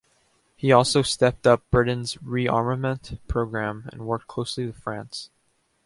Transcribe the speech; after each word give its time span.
He 0.55 0.71
also 0.71 1.03
stepped 1.03 1.45
up 1.45 1.69
Britain's 1.69 2.15
rearmament 2.23 3.19
program, 3.27 3.87
and 3.93 4.07
worked 4.07 4.25
closely 4.25 4.65
with 4.65 4.77
France. 4.77 5.29